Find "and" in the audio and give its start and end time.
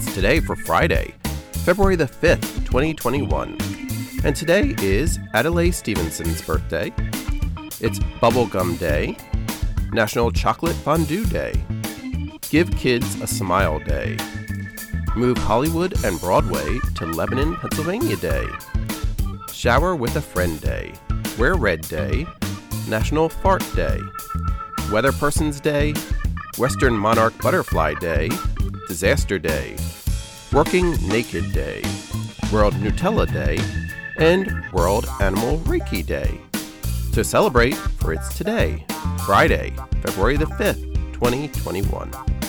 4.24-4.34, 16.04-16.18, 34.18-34.70